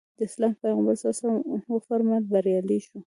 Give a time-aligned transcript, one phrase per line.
[0.17, 1.03] د اسلام پیغمبر ص
[1.73, 2.97] وفرمایل بریالی شو.